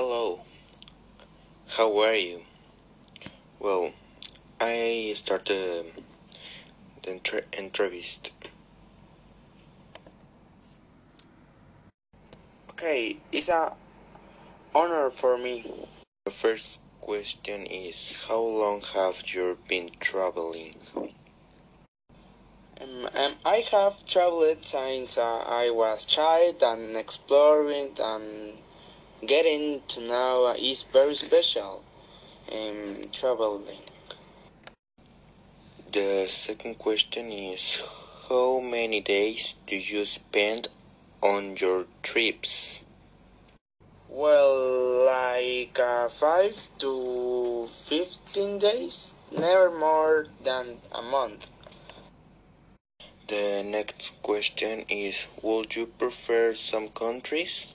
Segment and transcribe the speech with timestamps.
[0.00, 0.38] Hello.
[1.76, 2.42] How are you?
[3.58, 3.90] Well,
[4.60, 5.86] I started
[7.02, 8.02] the inter- interview.
[12.74, 13.74] Okay, it's a
[14.72, 15.64] honor for me.
[16.26, 20.76] The first question is How long have you been traveling?
[20.94, 21.10] Um,
[22.80, 28.52] um, I have traveled since uh, I was child and exploring and
[29.26, 31.82] getting to know is very special.
[32.52, 33.76] Um, traveling.
[35.92, 37.82] The second question is
[38.28, 40.68] How many days do you spend
[41.20, 42.84] on your trips?
[44.08, 51.50] Well, like uh, five to fifteen days, never more than a month.
[53.28, 57.74] The next question is Would you prefer some countries?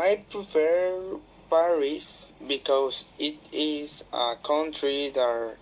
[0.00, 1.18] I prefer
[1.50, 5.56] Paris because it is a country that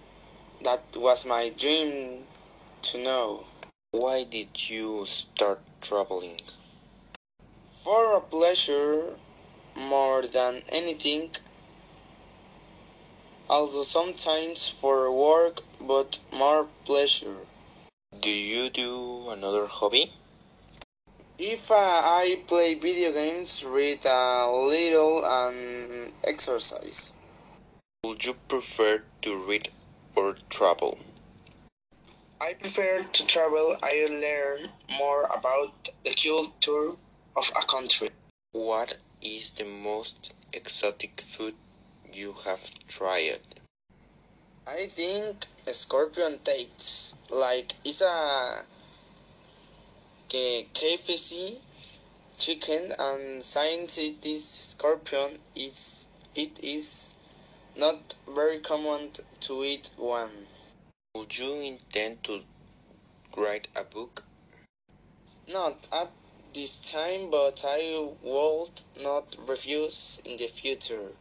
[0.62, 2.22] that was my dream
[2.82, 3.44] to know.
[3.92, 6.42] Why did you start traveling?
[7.64, 9.16] For a pleasure
[9.74, 11.30] more than anything,
[13.48, 17.46] although sometimes for work, but more pleasure.
[18.20, 20.12] Do you do another hobby?
[21.38, 27.20] If uh, I play video games, read a little, and exercise.
[28.04, 29.68] Would you prefer to read
[30.14, 30.98] or travel?
[32.40, 33.76] I prefer to travel.
[33.82, 36.96] I learn more about the culture
[37.36, 38.08] of a country.
[38.52, 41.54] What is the most exotic food
[42.12, 43.40] you have tried?
[44.66, 48.64] I think scorpion tastes like it's a
[50.28, 51.56] K- KFC
[52.38, 57.36] chicken, and is scorpion, is it is
[57.76, 59.10] not very common
[59.40, 60.46] to eat one.
[61.14, 62.42] Would you intend to
[63.36, 64.24] write a book?
[65.52, 66.10] Not at
[66.52, 71.12] this time, but I would not refuse in the future.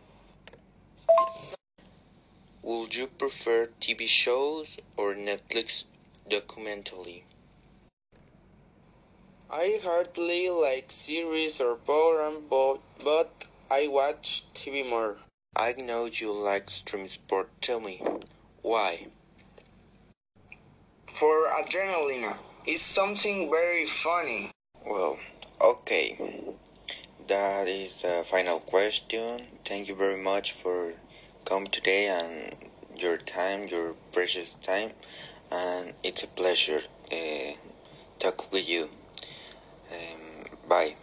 [2.63, 5.85] Would you prefer TV shows or Netflix
[6.28, 7.24] documentary?
[9.58, 15.16] I hardly like series or program, but, but I watch TV more.
[15.56, 17.50] I know you like stream sport.
[17.62, 18.04] Tell me,
[18.62, 19.08] why?
[21.06, 22.36] For adrenaline,
[22.68, 24.52] it's something very funny.
[24.86, 25.18] Well,
[25.64, 26.20] okay.
[27.30, 29.48] That is the final question.
[29.64, 30.92] Thank you very much for
[31.46, 32.54] coming today and
[33.02, 34.92] your time, your precious time,
[35.50, 37.54] and it's a pleasure uh,
[38.20, 38.90] talk with you.
[40.68, 40.96] Bye.